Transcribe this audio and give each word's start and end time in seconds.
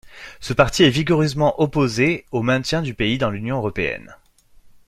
Ce 0.39 0.53
parti 0.53 0.81
est 0.81 0.89
vigoureusement 0.89 1.61
opposé 1.61 2.25
au 2.31 2.41
maintien 2.41 2.81
du 2.81 2.95
pays 2.95 3.19
dans 3.19 3.29
l'Union 3.29 3.57
européenne. 3.57 4.15